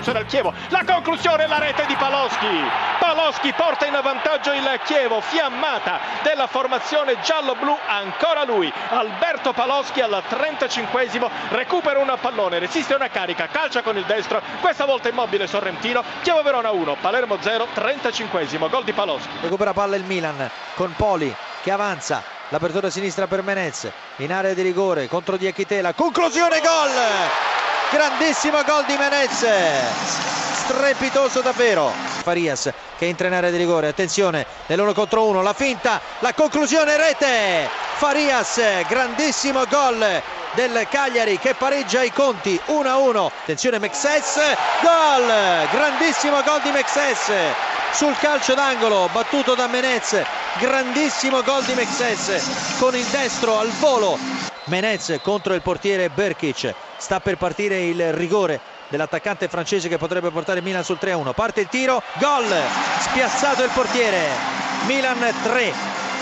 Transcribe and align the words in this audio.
Attenzione 0.00 0.24
al 0.24 0.30
Chievo, 0.30 0.54
la 0.70 0.82
conclusione, 0.82 1.46
la 1.46 1.58
rete 1.58 1.84
di 1.84 1.94
Paloschi. 1.94 2.46
Paloschi 2.98 3.52
porta 3.52 3.84
in 3.84 4.00
vantaggio 4.02 4.50
il 4.50 4.80
Chievo, 4.84 5.20
fiammata 5.20 6.00
della 6.22 6.46
formazione 6.46 7.20
giallo-blu, 7.20 7.76
ancora 7.86 8.44
lui. 8.44 8.72
Alberto 8.88 9.52
Paloschi 9.52 10.00
al 10.00 10.22
35esimo 10.26 11.28
recupera 11.50 11.98
un 11.98 12.16
pallone, 12.18 12.58
resiste 12.58 12.94
una 12.94 13.10
carica, 13.10 13.48
calcia 13.48 13.82
con 13.82 13.98
il 13.98 14.06
destro, 14.06 14.40
questa 14.62 14.86
volta 14.86 15.10
immobile 15.10 15.46
Sorrentino. 15.46 16.02
Chievo 16.22 16.40
Verona 16.40 16.70
1, 16.70 16.96
Palermo 16.98 17.36
0, 17.38 17.68
35esimo, 17.74 18.70
gol 18.70 18.84
di 18.84 18.94
Paloschi. 18.94 19.28
Recupera 19.42 19.74
palla 19.74 19.96
il 19.96 20.04
Milan 20.04 20.50
con 20.76 20.94
Poli 20.96 21.34
che 21.62 21.70
avanza. 21.70 22.22
L'apertura 22.48 22.88
sinistra 22.88 23.26
per 23.26 23.42
Menez 23.42 23.86
in 24.16 24.32
area 24.32 24.54
di 24.54 24.62
rigore 24.62 25.08
contro 25.08 25.36
Diachitela. 25.36 25.92
Conclusione 25.92 26.58
gol! 26.60 27.59
Grandissimo 27.90 28.62
gol 28.62 28.84
di 28.86 28.96
Menez. 28.96 29.44
Strepitoso 30.62 31.40
davvero. 31.40 31.92
Farias 32.22 32.70
che 32.96 33.06
entra 33.06 33.26
in 33.26 33.32
area 33.32 33.50
di 33.50 33.56
rigore. 33.56 33.88
Attenzione 33.88 34.46
nell'uno 34.66 34.92
contro 34.92 35.26
uno. 35.26 35.42
La 35.42 35.54
finta, 35.54 36.00
la 36.20 36.32
conclusione 36.32 36.96
rete. 36.96 37.68
Farias, 37.96 38.60
grandissimo 38.86 39.64
gol 39.66 40.22
del 40.52 40.86
Cagliari 40.88 41.36
che 41.40 41.54
pareggia 41.54 42.02
i 42.02 42.12
conti 42.12 42.60
1-1. 42.66 43.26
Attenzione 43.26 43.80
Mexes, 43.80 44.36
gol! 44.80 45.68
Grandissimo 45.72 46.42
gol 46.42 46.60
di 46.62 46.70
Mexes 46.70 47.32
sul 47.90 48.16
calcio 48.18 48.54
d'angolo 48.54 49.08
battuto 49.12 49.56
da 49.56 49.66
Menez. 49.66 50.22
Grandissimo 50.58 51.42
gol 51.42 51.64
di 51.64 51.74
Mexes 51.74 52.76
con 52.78 52.94
il 52.94 53.04
destro 53.06 53.58
al 53.58 53.70
volo. 53.80 54.16
Menez 54.66 55.18
contro 55.22 55.54
il 55.54 55.62
portiere 55.62 56.08
Berkic. 56.08 56.72
Sta 57.00 57.18
per 57.18 57.38
partire 57.38 57.80
il 57.80 58.12
rigore 58.12 58.60
dell'attaccante 58.88 59.48
francese 59.48 59.88
che 59.88 59.96
potrebbe 59.96 60.30
portare 60.30 60.60
Milan 60.60 60.84
sul 60.84 60.98
3-1. 61.00 61.32
Parte 61.32 61.62
il 61.62 61.68
tiro, 61.68 62.02
gol! 62.18 62.44
Spiazzato 62.98 63.64
il 63.64 63.70
portiere. 63.72 64.18
Milan 64.84 65.18
3, 65.42 65.72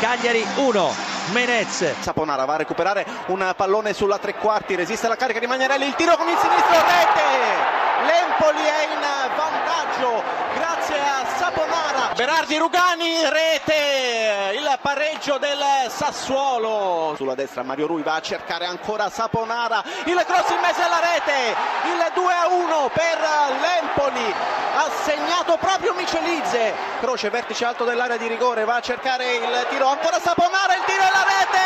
Cagliari 0.00 0.46
1. 0.56 0.94
Menez. 1.32 2.00
Saponara 2.00 2.44
va 2.44 2.54
a 2.54 2.58
recuperare 2.58 3.06
un 3.28 3.52
pallone 3.56 3.94
sulla 3.94 4.18
tre 4.18 4.34
quarti, 4.34 4.74
resiste 4.76 5.08
la 5.08 5.16
carica 5.16 5.40
di 5.40 5.46
Magnarelli, 5.46 5.86
il 5.86 5.94
tiro 5.94 6.14
con 6.14 6.28
il 6.28 6.36
sinistro, 6.36 6.74
rete! 6.74 7.84
L'Empoli 8.04 8.62
è 8.62 8.84
in 8.92 9.00
vantaggio 9.34 10.22
grazie 10.54 10.98
a 10.98 11.24
Saponara. 11.38 12.12
Berardi 12.36 12.58
Rugani, 12.58 13.28
rete! 13.30 14.52
Il 14.56 14.78
pareggio 14.82 15.38
del 15.38 15.58
Sassuolo. 15.88 17.14
Sulla 17.16 17.34
destra 17.34 17.62
Mario 17.62 17.86
Rui 17.86 18.02
va 18.02 18.16
a 18.16 18.20
cercare 18.20 18.66
ancora 18.66 19.08
Saponara, 19.08 19.82
il 20.04 20.22
cross 20.28 20.50
in 20.50 20.60
mezzo 20.60 20.82
alla 20.82 21.00
rete, 21.00 21.56
il 21.88 22.12
2-1 22.12 22.92
per 22.92 23.18
l'Empoli. 23.58 24.34
Ha 24.76 24.86
segnato 25.02 25.56
proprio 25.56 25.94
Michelizze. 25.94 26.74
Croce, 27.00 27.30
vertice 27.30 27.64
alto 27.64 27.84
dell'area 27.84 28.18
di 28.18 28.26
rigore, 28.26 28.66
va 28.66 28.74
a 28.74 28.80
cercare 28.82 29.36
il 29.36 29.66
tiro, 29.70 29.88
ancora 29.88 30.20
Saponara, 30.20 30.76
il 30.76 30.84
tiro 30.84 31.04
e 31.04 31.10
la 31.10 31.24
rete! 31.24 31.64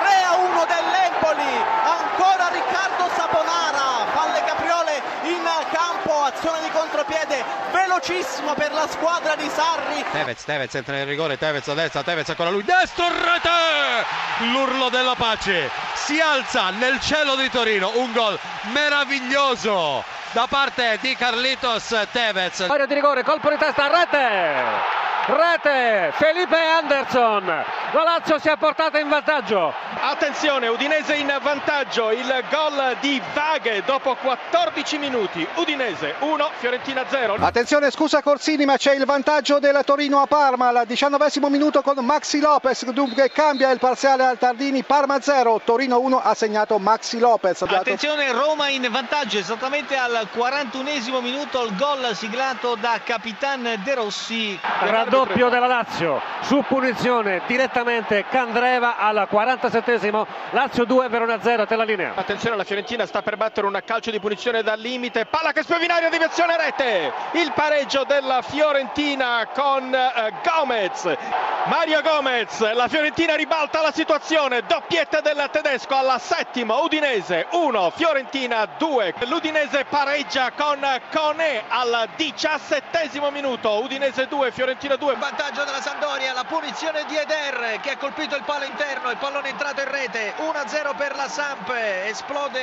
3 0.00 0.22
a 0.24 0.36
1 0.48 0.64
dell'Empoli, 0.64 1.64
ancora 1.84 2.48
Riccardo 2.48 3.10
Saponara, 3.14 4.06
palle 4.14 4.42
capriole 4.46 5.02
in 5.24 5.44
campo, 5.70 6.24
azione 6.48 6.60
di 6.62 6.70
contropiede 6.70 7.44
velocissimo 7.70 8.54
per 8.54 8.72
la 8.72 8.88
squadra 8.88 9.34
di 9.36 9.48
Sarri. 9.48 10.04
Tevez, 10.10 10.44
Tevez 10.44 10.74
entra 10.74 10.94
nel 10.94 11.06
rigore, 11.06 11.36
Tevez 11.36 11.68
a 11.68 11.74
destra, 11.74 12.02
Tevez 12.02 12.28
ancora 12.28 12.50
lui, 12.50 12.64
destro, 12.64 13.06
rete! 13.08 14.06
L'urlo 14.50 14.88
della 14.88 15.14
pace 15.14 15.70
si 15.94 16.20
alza 16.20 16.70
nel 16.70 17.00
cielo 17.00 17.36
di 17.36 17.50
Torino, 17.50 17.92
un 17.96 18.12
gol 18.12 18.38
meraviglioso 18.72 20.02
da 20.32 20.46
parte 20.48 20.98
di 21.02 21.14
Carlitos 21.16 21.94
Tevez. 22.12 22.60
Area 22.60 22.86
di 22.86 22.94
rigore, 22.94 23.22
colpo 23.22 23.50
di 23.50 23.58
testa, 23.58 23.88
rete! 23.88 25.06
Rete, 25.26 26.12
Felipe 26.14 26.56
Anderson, 26.56 27.64
la 27.92 28.02
Lazio 28.02 28.38
si 28.38 28.48
è 28.48 28.56
portata 28.56 28.98
in 28.98 29.08
vantaggio. 29.08 29.72
Attenzione, 30.00 30.68
Udinese 30.68 31.14
in 31.14 31.34
vantaggio, 31.40 32.10
il 32.10 32.44
gol 32.50 32.96
di 33.00 33.20
Vaghe 33.32 33.82
dopo 33.84 34.14
14 34.14 34.98
minuti. 34.98 35.46
Udinese 35.54 36.14
1, 36.18 36.50
Fiorentina 36.58 37.04
0. 37.08 37.36
Attenzione, 37.40 37.90
scusa 37.90 38.22
Corsini, 38.22 38.66
ma 38.66 38.76
c'è 38.76 38.94
il 38.94 39.04
vantaggio 39.06 39.58
del 39.58 39.80
Torino 39.84 40.20
a 40.20 40.26
Parma 40.26 40.68
al 40.68 40.84
diciannovesimo 40.86 41.48
minuto 41.48 41.80
con 41.80 42.04
Maxi 42.04 42.40
Lopez, 42.40 42.84
dunque 42.90 43.30
cambia 43.30 43.70
il 43.70 43.78
parziale 43.78 44.24
al 44.24 44.38
Tardini, 44.38 44.82
Parma 44.82 45.20
0, 45.20 45.60
Torino 45.64 45.98
1 46.00 46.20
ha 46.20 46.34
segnato 46.34 46.78
Maxi 46.78 47.18
Lopez. 47.18 47.62
Attenzione, 47.62 48.30
Roma 48.32 48.68
in 48.68 48.86
vantaggio 48.90 49.38
esattamente 49.38 49.96
al 49.96 50.28
41esimo 50.34 51.22
minuto, 51.22 51.64
il 51.64 51.74
gol 51.76 52.14
siglato 52.14 52.74
da 52.74 53.00
Capitan 53.02 53.80
De 53.82 53.94
Rossi. 53.94 54.58
Raddoppio 54.80 55.48
della 55.48 55.66
Lazio 55.66 56.20
su 56.42 56.62
punizione 56.66 57.42
direttamente 57.78 58.24
Candreva 58.28 58.96
al 58.96 59.28
47esimo, 59.30 60.26
Lazio 60.50 60.84
2, 60.84 61.08
Verona 61.08 61.40
0, 61.40 61.66
te 61.66 61.76
la 61.76 61.84
linea. 61.84 62.12
Attenzione, 62.14 62.56
la 62.56 62.64
Fiorentina 62.64 63.06
sta 63.06 63.22
per 63.22 63.36
battere 63.36 63.66
un 63.66 63.80
calcio 63.84 64.10
di 64.10 64.18
punizione 64.18 64.62
dal 64.62 64.78
limite, 64.78 65.26
palla 65.26 65.52
che 65.52 65.62
spevinaria, 65.62 66.08
deviazione 66.08 66.56
rete. 66.56 67.12
Il 67.32 67.52
pareggio 67.52 68.04
della 68.04 68.42
Fiorentina 68.42 69.48
con 69.54 69.94
eh, 69.94 70.32
Gomez. 70.42 71.16
Mario 71.64 72.00
Gomez, 72.02 72.72
la 72.72 72.88
Fiorentina 72.88 73.34
ribalta 73.34 73.82
la 73.82 73.92
situazione, 73.92 74.62
doppietta 74.66 75.20
del 75.20 75.48
tedesco 75.50 75.94
alla 75.94 76.18
settima, 76.18 76.76
Udinese 76.78 77.46
1, 77.50 77.90
Fiorentina 77.94 78.66
2. 78.78 79.14
L'Udinese 79.26 79.84
pareggia 79.84 80.50
con 80.52 80.80
Conè 81.12 81.64
al 81.68 82.08
diciassettesimo 82.16 83.30
minuto, 83.30 83.82
Udinese 83.82 84.26
2, 84.26 84.50
Fiorentina 84.50 84.96
2. 84.96 85.14
Vantaggio 85.16 85.64
della 85.64 85.80
Sampdoria, 85.80 86.32
la 86.32 86.44
punizione 86.44 87.04
di 87.06 87.16
Eder 87.16 87.67
che 87.76 87.90
ha 87.90 87.96
colpito 87.98 88.34
il 88.34 88.42
palo 88.44 88.64
interno, 88.64 89.10
il 89.10 89.18
pallone 89.18 89.48
è 89.48 89.50
entrato 89.50 89.80
in 89.80 89.90
rete, 89.90 90.32
1-0 90.38 90.96
per 90.96 91.14
la 91.14 91.28
Samp, 91.28 91.70
esplode 91.70 92.60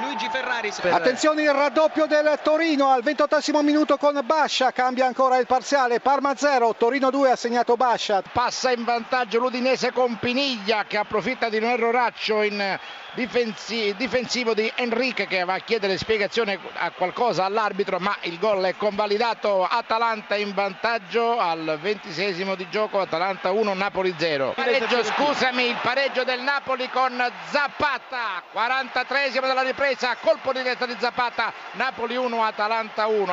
Luigi 0.00 0.28
Ferraris. 0.30 0.80
Per... 0.80 0.92
Attenzione 0.92 1.42
il 1.42 1.52
raddoppio 1.52 2.06
del 2.06 2.38
Torino 2.42 2.88
al 2.90 3.02
ventottesimo 3.02 3.62
minuto 3.62 3.96
con 3.96 4.20
Bascia, 4.24 4.72
cambia 4.72 5.06
ancora 5.06 5.36
il 5.36 5.46
parziale, 5.46 6.00
Parma 6.00 6.34
0, 6.34 6.74
Torino 6.76 7.10
2 7.10 7.30
ha 7.30 7.36
segnato 7.36 7.76
Bascia. 7.76 8.22
Passa 8.32 8.72
in 8.72 8.84
vantaggio 8.84 9.38
l'Udinese 9.38 9.92
con 9.92 10.18
Piniglia 10.18 10.84
che 10.84 10.98
approfitta 10.98 11.48
di 11.48 11.58
un 11.58 11.64
erroraccio 11.64 12.42
in 12.42 12.78
difensi- 13.14 13.94
difensivo 13.96 14.54
di 14.54 14.70
Enrique 14.76 15.26
che 15.26 15.44
va 15.44 15.54
a 15.54 15.58
chiedere 15.58 15.98
spiegazione 15.98 16.58
a 16.74 16.90
qualcosa 16.90 17.44
all'arbitro 17.44 17.98
ma 17.98 18.16
il 18.22 18.38
gol 18.38 18.62
è 18.64 18.76
convalidato 18.76 19.64
Atalanta 19.64 20.36
in 20.36 20.54
vantaggio 20.54 21.38
al 21.38 21.78
ventisesimo 21.80 22.54
di 22.54 22.68
gioco 22.70 23.00
Atalanta 23.00 23.50
1 23.50 23.74
Napoli 23.74 24.14
0 24.40 24.52
pareggio 24.52 25.04
scusami 25.04 25.64
il 25.68 25.78
pareggio 25.82 26.24
del 26.24 26.40
Napoli 26.40 26.88
con 26.88 27.22
Zapata. 27.50 28.42
43esimo 28.54 29.46
della 29.46 29.62
ripresa 29.62 30.16
colpo 30.16 30.52
di 30.52 30.62
testa 30.62 30.86
di 30.86 30.96
Zapata. 30.98 31.52
Napoli 31.72 32.16
1 32.16 32.42
Atalanta 32.42 33.06
1 33.06 33.26